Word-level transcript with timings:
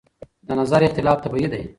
د 0.47 0.49
نظر 0.59 0.81
اختلاف 0.85 1.17
طبیعي 1.25 1.47
دی. 1.51 1.61